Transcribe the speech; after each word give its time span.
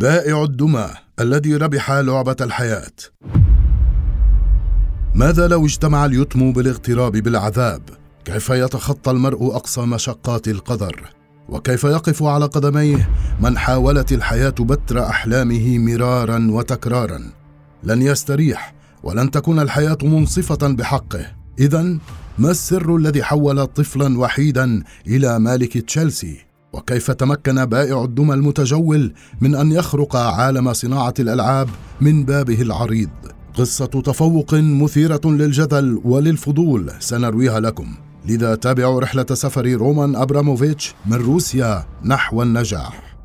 بائع 0.00 0.42
الدمى 0.42 0.88
الذي 1.20 1.56
ربح 1.56 1.90
لعبة 1.90 2.36
الحياة 2.40 2.92
ماذا 5.14 5.48
لو 5.48 5.64
اجتمع 5.66 6.04
اليتم 6.04 6.52
بالاغتراب 6.52 7.12
بالعذاب؟ 7.12 7.82
كيف 8.24 8.50
يتخطى 8.50 9.10
المرء 9.10 9.56
أقصى 9.56 9.80
مشقات 9.80 10.48
القدر؟ 10.48 11.04
وكيف 11.48 11.84
يقف 11.84 12.22
على 12.22 12.44
قدميه 12.44 13.10
من 13.40 13.58
حاولت 13.58 14.12
الحياة 14.12 14.54
بتر 14.60 15.02
أحلامه 15.08 15.78
مرارا 15.78 16.48
وتكرارا؟ 16.50 17.32
لن 17.84 18.02
يستريح 18.02 18.74
ولن 19.02 19.30
تكون 19.30 19.60
الحياة 19.60 19.98
منصفة 20.02 20.68
بحقه 20.68 21.26
إذا 21.58 21.82
ما 22.38 22.50
السر 22.50 22.96
الذي 22.96 23.22
حول 23.22 23.66
طفلا 23.66 24.18
وحيدا 24.18 24.82
إلى 25.06 25.38
مالك 25.38 25.78
تشيلسي؟ 25.78 26.49
وكيف 26.72 27.10
تمكن 27.10 27.64
بائع 27.64 28.04
الدمى 28.04 28.34
المتجول 28.34 29.12
من 29.40 29.54
أن 29.54 29.72
يخرق 29.72 30.16
عالم 30.16 30.72
صناعة 30.72 31.14
الألعاب 31.18 31.68
من 32.00 32.24
بابه 32.24 32.62
العريض؟ 32.62 33.10
قصة 33.54 33.86
تفوق 33.86 34.54
مثيرة 34.54 35.20
للجدل 35.24 36.00
وللفضول 36.04 36.92
سنرويها 36.98 37.60
لكم. 37.60 37.94
لذا 38.28 38.54
تابعوا 38.54 39.00
رحلة 39.00 39.26
سفر 39.32 39.72
رومان 39.72 40.16
أبراموفيتش 40.16 40.94
من 41.06 41.16
روسيا 41.16 41.86
نحو 42.04 42.42
النجاح. 42.42 43.16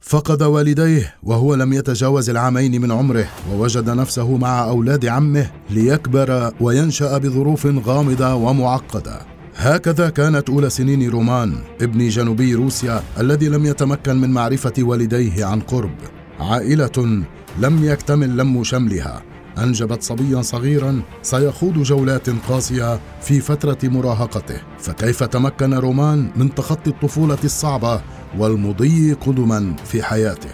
فقد 0.00 0.42
والديه 0.42 1.14
وهو 1.22 1.54
لم 1.54 1.72
يتجاوز 1.72 2.30
العامين 2.30 2.80
من 2.80 2.92
عمره 2.92 3.26
ووجد 3.52 3.90
نفسه 3.90 4.36
مع 4.36 4.64
أولاد 4.64 5.06
عمه 5.06 5.50
ليكبر 5.70 6.52
وينشأ 6.60 7.18
بظروف 7.18 7.66
غامضة 7.66 8.34
ومعقدة. 8.34 9.20
هكذا 9.62 10.10
كانت 10.10 10.50
أولى 10.50 10.70
سنين 10.70 11.10
رومان 11.10 11.58
ابن 11.80 12.08
جنوبي 12.08 12.54
روسيا 12.54 13.02
الذي 13.18 13.48
لم 13.48 13.66
يتمكن 13.66 14.20
من 14.20 14.30
معرفة 14.30 14.72
والديه 14.78 15.44
عن 15.44 15.60
قرب. 15.60 15.94
عائلة 16.40 17.24
لم 17.58 17.84
يكتمل 17.84 18.36
لم 18.36 18.64
شملها. 18.64 19.22
أنجبت 19.58 20.02
صبيا 20.02 20.42
صغيرا 20.42 21.02
سيخوض 21.22 21.82
جولات 21.82 22.30
قاسية 22.30 23.00
في 23.20 23.40
فترة 23.40 23.78
مراهقته. 23.82 24.60
فكيف 24.78 25.22
تمكن 25.22 25.74
رومان 25.74 26.30
من 26.36 26.54
تخطي 26.54 26.90
الطفولة 26.90 27.38
الصعبة 27.44 28.00
والمضي 28.38 29.12
قدما 29.12 29.76
في 29.84 30.02
حياته؟ 30.02 30.50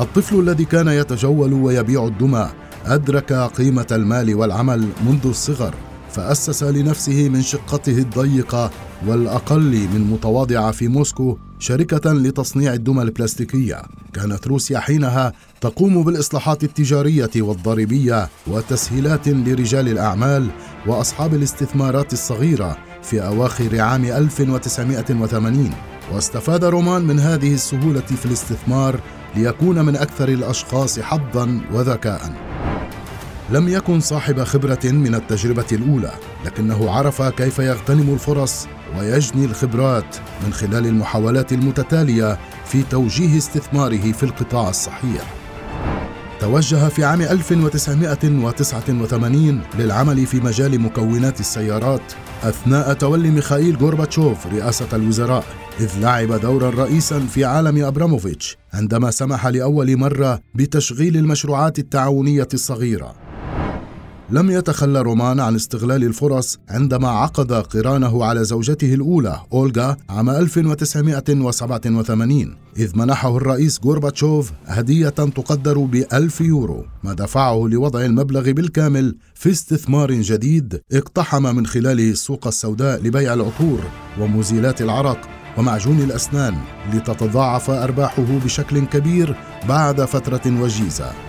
الطفل 0.00 0.40
الذي 0.40 0.64
كان 0.64 0.88
يتجول 0.88 1.52
ويبيع 1.52 2.04
الدمى 2.04 2.48
أدرك 2.86 3.32
قيمة 3.32 3.86
المال 3.92 4.34
والعمل 4.34 4.88
منذ 5.06 5.26
الصغر. 5.26 5.74
فأسس 6.16 6.62
لنفسه 6.62 7.28
من 7.28 7.42
شقته 7.42 7.98
الضيقة 7.98 8.70
والأقل 9.06 9.88
من 9.94 10.00
متواضعة 10.10 10.70
في 10.70 10.88
موسكو 10.88 11.38
شركة 11.58 12.12
لتصنيع 12.12 12.74
الدمى 12.74 13.02
البلاستيكية. 13.02 13.82
كانت 14.12 14.46
روسيا 14.46 14.78
حينها 14.78 15.32
تقوم 15.60 16.02
بالإصلاحات 16.02 16.64
التجارية 16.64 17.30
والضريبية 17.36 18.28
وتسهيلات 18.46 19.28
لرجال 19.28 19.88
الأعمال 19.88 20.48
وأصحاب 20.86 21.34
الاستثمارات 21.34 22.12
الصغيرة 22.12 22.76
في 23.02 23.26
أواخر 23.26 23.80
عام 23.80 24.04
1980 24.04 25.70
واستفاد 26.12 26.64
رومان 26.64 27.02
من 27.02 27.18
هذه 27.18 27.54
السهولة 27.54 28.00
في 28.00 28.26
الاستثمار 28.26 29.00
ليكون 29.36 29.84
من 29.84 29.96
أكثر 29.96 30.28
الأشخاص 30.28 31.00
حظا 31.00 31.60
وذكاء. 31.72 32.55
لم 33.50 33.68
يكن 33.68 34.00
صاحب 34.00 34.44
خبرة 34.44 34.78
من 34.84 35.14
التجربة 35.14 35.66
الأولى، 35.72 36.12
لكنه 36.44 36.90
عرف 36.90 37.22
كيف 37.22 37.58
يغتنم 37.58 38.14
الفرص 38.14 38.66
ويجني 38.98 39.44
الخبرات 39.44 40.16
من 40.46 40.52
خلال 40.52 40.86
المحاولات 40.86 41.52
المتتالية 41.52 42.38
في 42.64 42.82
توجيه 42.82 43.38
استثماره 43.38 44.12
في 44.12 44.22
القطاع 44.22 44.68
الصحيح. 44.68 45.34
توجه 46.40 46.88
في 46.88 47.04
عام 47.04 47.22
1989 47.22 49.62
للعمل 49.78 50.26
في 50.26 50.40
مجال 50.40 50.80
مكونات 50.80 51.40
السيارات 51.40 52.12
أثناء 52.42 52.92
تولي 52.92 53.30
ميخائيل 53.30 53.76
غورباتشوف 53.76 54.46
رئاسة 54.46 54.88
الوزراء 54.92 55.44
إذ 55.80 55.90
لعب 56.00 56.40
دورا 56.40 56.70
رئيسا 56.70 57.20
في 57.20 57.44
عالم 57.44 57.84
أبراموفيتش 57.84 58.56
عندما 58.74 59.10
سمح 59.10 59.46
لأول 59.46 59.96
مرة 59.96 60.40
بتشغيل 60.54 61.16
المشروعات 61.16 61.78
التعاونية 61.78 62.48
الصغيرة 62.54 63.25
لم 64.30 64.50
يتخلى 64.50 65.02
رومان 65.02 65.40
عن 65.40 65.54
استغلال 65.54 66.04
الفرص 66.04 66.58
عندما 66.68 67.08
عقد 67.08 67.52
قرانه 67.52 68.24
على 68.24 68.44
زوجته 68.44 68.94
الأولى 68.94 69.40
أولغا 69.52 69.96
عام 70.08 70.30
1987 70.30 72.56
إذ 72.76 72.98
منحه 72.98 73.36
الرئيس 73.36 73.80
غورباتشوف 73.84 74.52
هدية 74.66 75.08
تقدر 75.08 75.78
بألف 75.78 76.40
يورو 76.40 76.84
ما 77.04 77.12
دفعه 77.12 77.68
لوضع 77.68 78.04
المبلغ 78.04 78.52
بالكامل 78.52 79.16
في 79.34 79.50
استثمار 79.50 80.12
جديد 80.12 80.80
اقتحم 80.92 81.56
من 81.56 81.66
خلاله 81.66 82.10
السوق 82.10 82.46
السوداء 82.46 83.02
لبيع 83.02 83.34
العطور 83.34 83.80
ومزيلات 84.20 84.82
العرق 84.82 85.28
ومعجون 85.58 86.00
الأسنان 86.00 86.54
لتتضاعف 86.94 87.70
أرباحه 87.70 88.38
بشكل 88.44 88.86
كبير 88.86 89.36
بعد 89.68 90.04
فترة 90.04 90.62
وجيزة. 90.62 91.25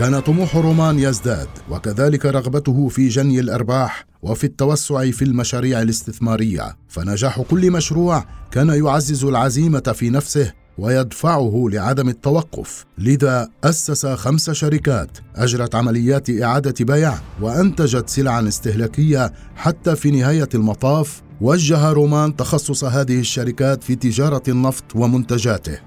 كان 0.00 0.20
طموح 0.20 0.56
رومان 0.56 0.98
يزداد 0.98 1.48
وكذلك 1.70 2.26
رغبته 2.26 2.88
في 2.88 3.08
جني 3.08 3.40
الأرباح 3.40 4.06
وفي 4.22 4.44
التوسع 4.44 5.10
في 5.10 5.22
المشاريع 5.24 5.82
الاستثمارية. 5.82 6.76
فنجاح 6.88 7.40
كل 7.40 7.70
مشروع 7.70 8.24
كان 8.50 8.68
يعزز 8.68 9.24
العزيمة 9.24 9.80
في 9.80 10.10
نفسه 10.10 10.52
ويدفعه 10.78 11.66
لعدم 11.72 12.08
التوقف. 12.08 12.84
لذا 12.98 13.48
أسس 13.64 14.06
خمس 14.06 14.50
شركات 14.50 15.18
أجرت 15.36 15.74
عمليات 15.74 16.30
إعادة 16.30 16.84
بيع 16.84 17.14
وأنتجت 17.40 18.08
سلعا 18.08 18.48
استهلاكية 18.48 19.32
حتى 19.56 19.96
في 19.96 20.10
نهاية 20.10 20.48
المطاف. 20.54 21.22
وجه 21.40 21.90
رومان 21.90 22.36
تخصص 22.36 22.84
هذه 22.84 23.20
الشركات 23.20 23.82
في 23.82 23.94
تجارة 23.94 24.42
النفط 24.48 24.84
ومنتجاته. 24.94 25.78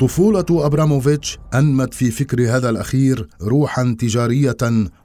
طفولة 0.00 0.44
أبراموفيتش 0.50 1.38
أنمت 1.54 1.94
في 1.94 2.10
فكر 2.10 2.56
هذا 2.56 2.70
الأخير 2.70 3.28
روحا 3.42 3.96
تجارية 3.98 4.56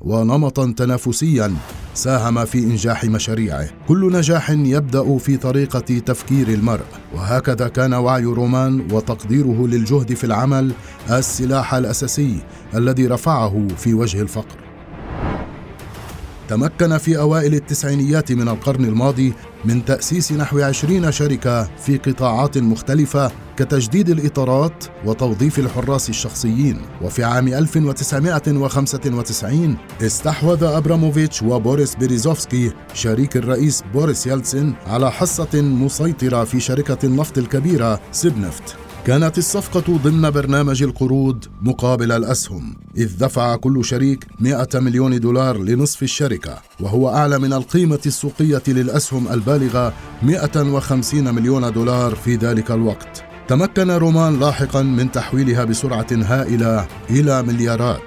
ونمطا 0.01 0.73
تنافسيا 0.77 1.53
ساهم 1.93 2.45
في 2.45 2.59
إنجاح 2.59 3.05
مشاريعه. 3.05 3.69
كل 3.87 4.13
نجاح 4.13 4.49
يبدأ 4.49 5.17
في 5.17 5.37
طريقة 5.37 5.79
تفكير 5.79 6.47
المرء. 6.47 6.85
وهكذا 7.15 7.67
كان 7.67 7.93
وعي 7.93 8.23
رومان 8.23 8.87
وتقديره 8.91 9.67
للجهد 9.67 10.13
في 10.13 10.23
العمل 10.23 10.71
السلاح 11.11 11.73
الأساسي 11.73 12.39
الذي 12.75 13.07
رفعه 13.07 13.67
في 13.77 13.93
وجه 13.93 14.21
الفقر. 14.21 14.57
تمكن 16.49 16.97
في 16.97 17.19
أوائل 17.19 17.53
التسعينيات 17.53 18.31
من 18.31 18.49
القرن 18.49 18.85
الماضي 18.85 19.33
من 19.65 19.85
تأسيس 19.85 20.31
نحو 20.31 20.59
عشرين 20.59 21.11
شركة 21.11 21.63
في 21.63 21.97
قطاعات 21.97 22.57
مختلفة 22.57 23.31
كتجديد 23.59 24.09
الإطارات 24.09 24.83
وتوظيف 25.05 25.59
الحراس 25.59 26.09
الشخصيين. 26.09 26.81
وفي 27.01 27.23
عام 27.23 27.47
1995 27.47 29.77
استحوذ 30.01 30.63
أبراموفيتش 30.63 31.43
وبوريس 31.43 31.95
بيريزوفسكي 31.95 32.71
شريك 32.93 33.37
الرئيس 33.37 33.83
بوريس 33.93 34.27
يلتسن 34.27 34.73
على 34.87 35.11
حصة 35.11 35.61
مسيطرة 35.61 36.43
في 36.43 36.59
شركة 36.59 37.05
النفط 37.05 37.37
الكبيرة 37.37 37.99
سيبنفت. 38.11 38.75
كانت 39.05 39.37
الصفقة 39.37 39.97
ضمن 39.97 40.29
برنامج 40.29 40.83
القروض 40.83 41.45
مقابل 41.61 42.11
الأسهم 42.11 42.75
إذ 42.97 43.17
دفع 43.17 43.55
كل 43.55 43.85
شريك 43.85 44.27
100 44.39 44.67
مليون 44.75 45.19
دولار 45.19 45.57
لنصف 45.57 46.03
الشركة 46.03 46.61
وهو 46.79 47.09
أعلى 47.09 47.39
من 47.39 47.53
القيمة 47.53 47.99
السوقية 48.05 48.63
للأسهم 48.67 49.27
البالغة 49.27 49.93
150 50.23 51.35
مليون 51.35 51.73
دولار 51.73 52.15
في 52.15 52.35
ذلك 52.35 52.71
الوقت. 52.71 53.28
تمكن 53.49 53.91
رومان 53.91 54.39
لاحقا 54.39 54.81
من 54.81 55.11
تحويلها 55.11 55.63
بسرعة 55.63 56.07
هائلة 56.11 56.87
إلى 57.09 57.43
مليارات. 57.43 58.01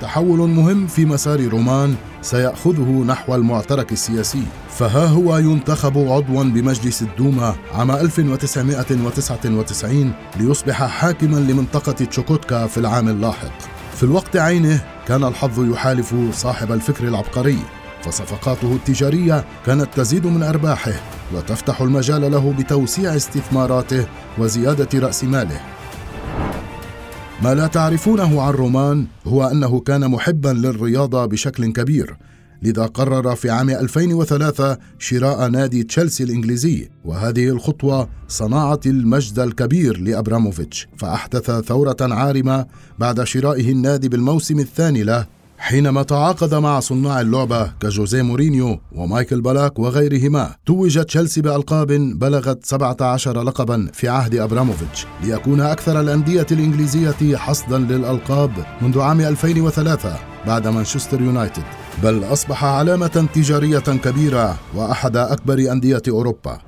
تحول 0.00 0.38
مهم 0.38 0.86
في 0.86 1.04
مسار 1.04 1.48
رومان 1.48 1.94
سيأخذه 2.22 3.04
نحو 3.06 3.34
المعترك 3.34 3.92
السياسي. 3.92 4.42
فها 4.70 5.06
هو 5.06 5.36
ينتخب 5.36 5.98
عضوا 5.98 6.44
بمجلس 6.44 7.02
الدوما 7.02 7.54
عام 7.74 7.90
1999 7.90 10.12
ليصبح 10.36 10.84
حاكما 10.84 11.36
لمنطقة 11.36 11.92
تشوكوتكا 11.92 12.66
في 12.66 12.78
العام 12.78 13.08
اللاحق. 13.08 13.52
في 13.96 14.02
الوقت 14.02 14.36
عينه 14.36 14.80
كان 15.08 15.24
الحظ 15.24 15.72
يحالف 15.72 16.14
صاحب 16.32 16.72
الفكر 16.72 17.08
العبقري. 17.08 17.58
فصفقاته 18.04 18.72
التجارية 18.74 19.44
كانت 19.66 19.88
تزيد 19.96 20.26
من 20.26 20.42
أرباحه 20.42 20.92
وتفتح 21.34 21.80
المجال 21.80 22.32
له 22.32 22.54
بتوسيع 22.58 23.16
استثماراته 23.16 24.06
وزيادة 24.38 24.98
رأس 25.06 25.24
ماله. 25.24 25.60
ما 27.42 27.54
لا 27.54 27.66
تعرفونه 27.66 28.42
عن 28.42 28.52
رومان 28.52 29.06
هو 29.26 29.44
أنه 29.44 29.80
كان 29.80 30.10
محبا 30.10 30.48
للرياضة 30.48 31.26
بشكل 31.26 31.72
كبير 31.72 32.16
لذا 32.62 32.86
قرر 32.86 33.34
في 33.34 33.50
عام 33.50 33.70
2003 33.70 34.78
شراء 34.98 35.48
نادي 35.48 35.82
تشيلسي 35.82 36.24
الإنجليزي 36.24 36.88
وهذه 37.04 37.48
الخطوة 37.48 38.08
صنعت 38.28 38.86
المجد 38.86 39.38
الكبير 39.38 39.98
لأبراموفيتش 39.98 40.88
فأحدث 40.96 41.50
ثورة 41.50 41.96
عارمة 42.00 42.66
بعد 42.98 43.24
شرائه 43.24 43.72
النادي 43.72 44.08
بالموسم 44.08 44.58
الثاني 44.58 45.02
له 45.02 45.26
حينما 45.62 46.02
تعاقد 46.02 46.54
مع 46.54 46.80
صناع 46.80 47.20
اللعبة 47.20 47.72
كجوزيه 47.80 48.22
مورينيو 48.22 48.78
ومايكل 48.92 49.40
بالاك 49.40 49.78
وغيرهما 49.78 50.54
توج 50.66 51.04
تشيلسي 51.04 51.40
بألقاب 51.40 51.86
بلغت 52.18 52.66
17 52.66 53.42
لقبا 53.42 53.90
في 53.92 54.08
عهد 54.08 54.34
أبراموفيتش 54.34 55.06
ليكون 55.24 55.60
أكثر 55.60 56.00
الأندية 56.00 56.46
الإنجليزية 56.52 57.36
حصدا 57.36 57.78
للألقاب 57.78 58.50
منذ 58.80 59.00
عام 59.00 59.20
2003 59.20 60.16
بعد 60.46 60.66
مانشستر 60.68 61.20
يونايتد 61.20 61.64
بل 62.02 62.24
أصبح 62.24 62.64
علامة 62.64 63.28
تجارية 63.34 63.78
كبيرة 63.78 64.58
وأحد 64.74 65.16
أكبر 65.16 65.72
أندية 65.72 66.02
أوروبا. 66.08 66.58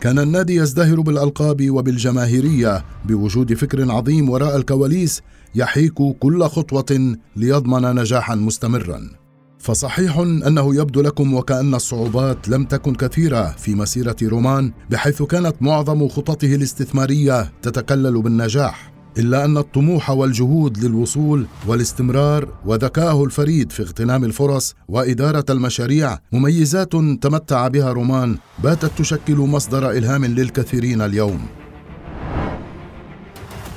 كان 0.00 0.18
النادي 0.18 0.54
يزدهر 0.54 1.00
بالألقاب 1.00 1.70
وبالجماهيرية 1.70 2.84
بوجود 3.04 3.54
فكر 3.54 3.92
عظيم 3.92 4.30
وراء 4.30 4.56
الكواليس 4.56 5.22
يحيك 5.54 5.94
كل 6.20 6.44
خطوة 6.44 7.16
ليضمن 7.36 7.94
نجاحا 7.94 8.34
مستمرا. 8.34 9.10
فصحيح 9.58 10.18
أنه 10.18 10.74
يبدو 10.74 11.00
لكم 11.00 11.34
وكأن 11.34 11.74
الصعوبات 11.74 12.48
لم 12.48 12.64
تكن 12.64 12.94
كثيرة 12.94 13.54
في 13.58 13.74
مسيرة 13.74 14.16
رومان 14.22 14.72
بحيث 14.90 15.22
كانت 15.22 15.54
معظم 15.60 16.08
خططه 16.08 16.54
الاستثمارية 16.54 17.52
تتكلل 17.62 18.22
بالنجاح. 18.22 18.97
إلا 19.18 19.44
أن 19.44 19.58
الطموح 19.58 20.10
والجهود 20.10 20.78
للوصول 20.84 21.46
والاستمرار 21.66 22.48
وذكاءه 22.66 23.24
الفريد 23.24 23.72
في 23.72 23.82
اغتنام 23.82 24.24
الفرص 24.24 24.74
وإدارة 24.88 25.44
المشاريع 25.50 26.18
مميزات 26.32 26.92
تمتع 26.92 27.68
بها 27.68 27.92
رومان 27.92 28.38
باتت 28.62 28.90
تشكل 28.98 29.36
مصدر 29.36 29.90
إلهام 29.90 30.24
للكثيرين 30.24 31.02
اليوم. 31.02 31.46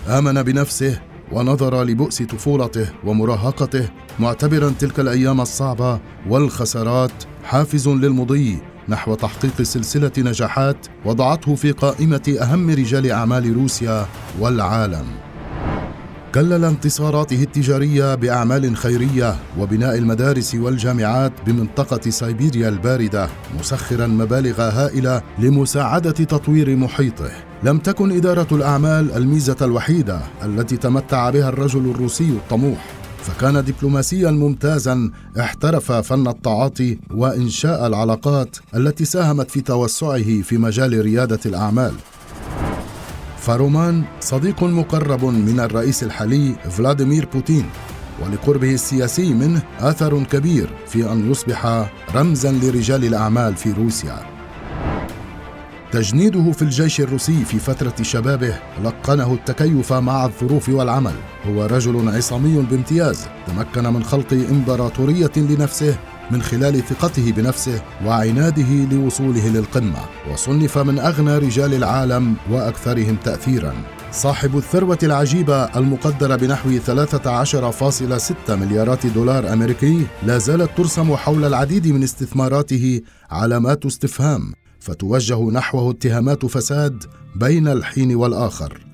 آمن 0.07 0.43
بنفسه 0.43 1.01
ونظر 1.31 1.83
لبؤس 1.83 2.21
طفولته 2.21 2.89
ومراهقته 3.05 3.89
معتبرا 4.19 4.73
تلك 4.79 4.99
الأيام 4.99 5.41
الصعبة 5.41 5.99
والخسارات 6.29 7.23
حافز 7.43 7.87
للمضي 7.87 8.57
نحو 8.89 9.15
تحقيق 9.15 9.61
سلسلة 9.61 10.11
نجاحات 10.17 10.87
وضعته 11.05 11.55
في 11.55 11.71
قائمة 11.71 12.37
أهم 12.41 12.69
رجال 12.69 13.11
أعمال 13.11 13.53
روسيا 13.55 14.05
والعالم. 14.39 15.30
كلل 16.35 16.65
انتصاراته 16.65 17.43
التجارية 17.43 18.15
بأعمال 18.15 18.77
خيرية 18.77 19.35
وبناء 19.59 19.97
المدارس 19.97 20.55
والجامعات 20.55 21.31
بمنطقة 21.45 22.09
سيبيريا 22.09 22.69
الباردة 22.69 23.29
مسخرا 23.59 24.07
مبالغ 24.07 24.61
هائلة 24.61 25.21
لمساعدة 25.39 26.11
تطوير 26.11 26.75
محيطه. 26.75 27.31
لم 27.63 27.77
تكن 27.77 28.11
إدارة 28.11 28.47
الأعمال 28.51 29.11
الميزة 29.11 29.57
الوحيدة 29.61 30.21
التي 30.45 30.77
تمتع 30.77 31.29
بها 31.29 31.49
الرجل 31.49 31.91
الروسي 31.91 32.29
الطموح. 32.29 32.85
فكان 33.23 33.63
دبلوماسيا 33.65 34.31
ممتازا 34.31 35.11
احترف 35.39 35.91
فن 35.91 36.27
التعاطي 36.27 36.99
وإنشاء 37.13 37.87
العلاقات 37.87 38.57
التي 38.75 39.05
ساهمت 39.05 39.51
في 39.51 39.61
توسعه 39.61 40.41
في 40.41 40.57
مجال 40.57 41.01
ريادة 41.01 41.39
الأعمال. 41.45 41.93
فرومان 43.41 44.03
صديق 44.19 44.63
مقرب 44.63 45.25
من 45.25 45.59
الرئيس 45.59 46.03
الحالي 46.03 46.55
فلاديمير 46.69 47.27
بوتين 47.33 47.65
ولقربه 48.23 48.73
السياسي 48.73 49.33
منه 49.33 49.61
اثر 49.79 50.23
كبير 50.23 50.69
في 50.87 51.11
أن 51.11 51.31
يصبح 51.31 51.89
رمزا 52.15 52.51
لرجال 52.51 53.05
الأعمال 53.05 53.55
في 53.55 53.71
روسيا. 53.71 54.19
تجنيده 55.91 56.51
في 56.51 56.61
الجيش 56.61 57.01
الروسي 57.01 57.45
في 57.45 57.59
فترة 57.59 57.93
شبابه 58.01 58.55
لقنه 58.83 59.33
التكيف 59.33 59.93
مع 59.93 60.25
الظروف 60.25 60.69
والعمل. 60.69 61.15
هو 61.47 61.65
رجل 61.65 62.15
عصامي 62.15 62.65
بامتياز 62.71 63.27
تمكن 63.47 63.93
من 63.93 64.03
خلق 64.03 64.33
إمبراطورية 64.33 65.31
لنفسه 65.37 65.97
من 66.31 66.41
خلال 66.41 66.83
ثقته 66.83 67.31
بنفسه 67.31 67.81
وعناده 68.05 68.85
لوصوله 68.91 69.47
للقمة 69.47 69.99
وصنف 70.31 70.77
من 70.77 70.99
أغنى 70.99 71.37
رجال 71.37 71.73
العالم 71.73 72.35
وأكثرهم 72.51 73.15
تأثيرا. 73.15 73.73
صاحب 74.11 74.57
الثروة 74.57 74.97
العجيبة 75.03 75.63
المقدرة 75.63 76.35
بنحو 76.35 76.79
13.6 76.79 78.49
مليارات 78.49 79.07
دولار 79.07 79.53
أمريكي 79.53 80.05
لا 80.23 80.37
زالت 80.37 80.69
ترسم 80.77 81.15
حول 81.15 81.45
العديد 81.45 81.87
من 81.87 82.03
استثماراته 82.03 83.01
علامات 83.31 83.85
استفهام 83.85 84.53
فتوجه 84.79 85.49
نحوه 85.51 85.91
اتهامات 85.91 86.45
فساد 86.45 87.03
بين 87.35 87.67
الحين 87.67 88.15
والآخر. 88.15 88.85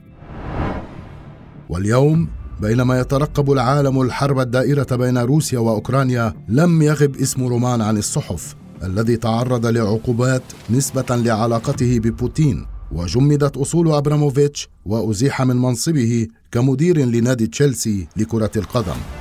واليوم 1.69 2.29
بينما 2.61 2.99
يترقب 2.99 3.51
العالم 3.51 4.01
الحرب 4.01 4.39
الدائرة 4.39 4.95
بين 4.95 5.17
روسيا 5.17 5.59
وأوكرانيا 5.59 6.33
لم 6.49 6.81
يغب 6.81 7.15
اسم 7.15 7.43
رومان 7.43 7.81
عن 7.81 7.97
الصحف 7.97 8.55
الذي 8.83 9.17
تعرض 9.17 9.65
لعقوبات 9.65 10.43
نسبة 10.69 11.05
لعلاقته 11.09 11.99
ببوتين 11.99 12.65
وجمدت 12.91 13.57
أصول 13.57 13.91
أبراموفيتش 13.91 14.69
وأزيح 14.85 15.41
من 15.41 15.55
منصبه 15.55 16.27
كمدير 16.51 16.97
لنادي 16.97 17.47
تشيلسي 17.47 18.07
لكرة 18.17 18.51
القدم. 18.55 19.16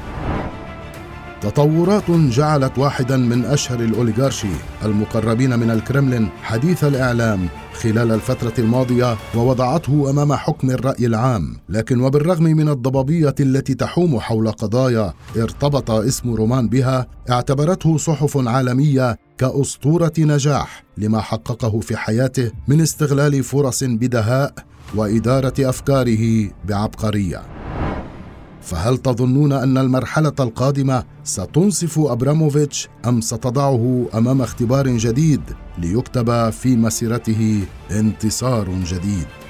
تطورات 1.41 2.11
جعلت 2.11 2.79
واحدا 2.79 3.17
من 3.17 3.45
أشهر 3.45 3.81
الأوليغارشي 3.81 4.49
المقربين 4.85 5.59
من 5.59 5.71
الكرملين 5.71 6.29
حديث 6.43 6.85
الإعلام 6.85 7.49
خلال 7.73 8.13
الفترة 8.13 8.53
الماضية 8.59 9.17
ووضعته 9.35 10.11
أمام 10.11 10.33
حكم 10.33 10.71
الرأي 10.71 11.07
العام. 11.07 11.57
لكن 11.69 12.01
وبالرغم 12.01 12.45
من 12.45 12.69
الضبابية 12.69 13.35
التي 13.41 13.75
تحوم 13.75 14.21
حول 14.21 14.51
قضايا 14.51 15.13
ارتبط 15.37 15.91
اسم 15.91 16.35
رومان 16.35 16.69
بها 16.69 17.07
اعتبرته 17.31 17.97
صحف 17.97 18.49
عالمية 18.49 19.19
كأسطورة 19.39 20.13
نجاح 20.19 20.85
لما 20.99 21.21
حققه 21.21 21.81
في 21.81 21.97
حياته 21.97 22.53
من 22.69 22.81
استغلال 22.81 23.43
فرص 23.45 23.85
بدهاء 23.85 24.55
وإدارة 24.95 25.55
أفكاره 25.61 26.51
بعبقرية. 26.65 27.56
فهل 28.67 28.99
تظنون 28.99 29.53
أن 29.53 29.79
المرحلة 29.79 30.33
القادمة 30.41 31.05
ستنصف 31.25 31.99
أبراموفيتش 31.99 32.89
أم 33.07 33.21
ستضعه 33.21 34.07
أمام 34.15 34.43
اختبار 34.43 34.89
جديد 34.89 35.41
ليكتب 35.79 36.51
في 36.51 36.77
مسيرته 36.77 37.65
انتصار 37.91 38.69
جديد؟ 38.85 39.46